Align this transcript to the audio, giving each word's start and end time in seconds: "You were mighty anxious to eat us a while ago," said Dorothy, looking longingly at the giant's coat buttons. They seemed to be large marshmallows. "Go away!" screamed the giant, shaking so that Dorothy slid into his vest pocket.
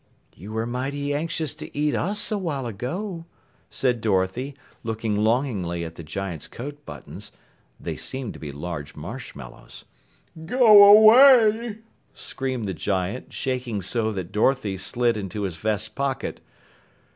"You 0.33 0.51
were 0.51 0.65
mighty 0.65 1.13
anxious 1.13 1.53
to 1.53 1.77
eat 1.77 1.93
us 1.93 2.31
a 2.31 2.37
while 2.39 2.65
ago," 2.65 3.25
said 3.69 4.01
Dorothy, 4.01 4.55
looking 4.83 5.15
longingly 5.17 5.85
at 5.85 5.93
the 5.93 6.01
giant's 6.01 6.47
coat 6.47 6.83
buttons. 6.87 7.31
They 7.79 7.95
seemed 7.97 8.33
to 8.33 8.39
be 8.39 8.51
large 8.51 8.95
marshmallows. 8.95 9.85
"Go 10.43 10.83
away!" 10.85 11.81
screamed 12.15 12.65
the 12.67 12.73
giant, 12.73 13.31
shaking 13.31 13.83
so 13.83 14.11
that 14.13 14.31
Dorothy 14.31 14.75
slid 14.75 15.17
into 15.17 15.43
his 15.43 15.57
vest 15.57 15.93
pocket. 15.93 16.41